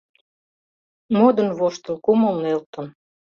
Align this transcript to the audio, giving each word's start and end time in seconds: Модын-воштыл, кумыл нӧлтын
Модын-воштыл, 1.17 1.95
кумыл 2.05 2.35
нӧлтын 2.43 2.87